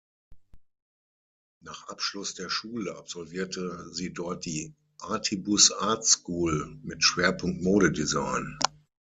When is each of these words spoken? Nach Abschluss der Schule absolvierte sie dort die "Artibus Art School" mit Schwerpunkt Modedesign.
Nach 1.63 1.87
Abschluss 1.89 2.33
der 2.33 2.49
Schule 2.49 2.95
absolvierte 2.97 3.87
sie 3.93 4.11
dort 4.11 4.45
die 4.45 4.73
"Artibus 4.97 5.71
Art 5.71 6.07
School" 6.07 6.79
mit 6.81 7.03
Schwerpunkt 7.03 7.61
Modedesign. 7.61 8.57